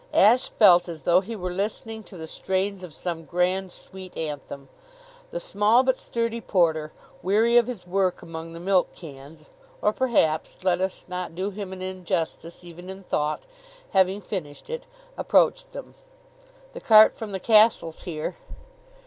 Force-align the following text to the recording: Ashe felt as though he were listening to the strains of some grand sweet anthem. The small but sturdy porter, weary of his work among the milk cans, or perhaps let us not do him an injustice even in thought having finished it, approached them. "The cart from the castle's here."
Ashe 0.15 0.49
felt 0.49 0.89
as 0.89 1.03
though 1.03 1.21
he 1.21 1.35
were 1.35 1.53
listening 1.53 2.01
to 2.05 2.17
the 2.17 2.25
strains 2.25 2.81
of 2.81 2.91
some 2.91 3.23
grand 3.23 3.71
sweet 3.71 4.17
anthem. 4.17 4.67
The 5.29 5.39
small 5.39 5.83
but 5.83 5.99
sturdy 5.99 6.41
porter, 6.41 6.91
weary 7.21 7.55
of 7.55 7.67
his 7.67 7.85
work 7.85 8.23
among 8.23 8.53
the 8.53 8.59
milk 8.59 8.95
cans, 8.95 9.51
or 9.79 9.93
perhaps 9.93 10.63
let 10.63 10.81
us 10.81 11.05
not 11.07 11.35
do 11.35 11.51
him 11.51 11.71
an 11.71 11.83
injustice 11.83 12.63
even 12.63 12.89
in 12.89 13.03
thought 13.03 13.43
having 13.91 14.21
finished 14.21 14.71
it, 14.71 14.87
approached 15.19 15.71
them. 15.71 15.93
"The 16.73 16.81
cart 16.81 17.13
from 17.13 17.31
the 17.31 17.39
castle's 17.39 18.01
here." 18.01 18.37